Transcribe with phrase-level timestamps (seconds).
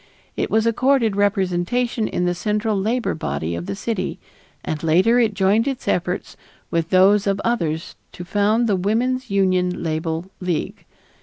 [0.35, 4.19] It was accorded representation in the central labor body of the city,
[4.65, 6.35] and later it joined its efforts
[6.71, 10.85] with those of others to found the Woman's Union Label League.